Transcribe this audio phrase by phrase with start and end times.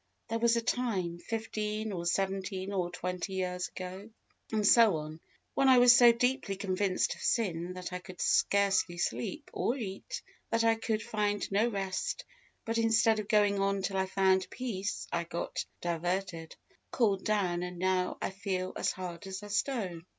[0.29, 4.09] There was a time, fifteen, or seventeen, or twenty years ago,"
[4.51, 5.19] and so on,
[5.53, 10.23] "when I was so deeply convinced of sin that I could scarcely sleep, or eat
[10.49, 12.25] that I could find no rest;
[12.65, 16.55] but, instead of going on till I found peace, I got diverted,
[16.89, 20.07] cooled down, and now, I feel as hard as a stone."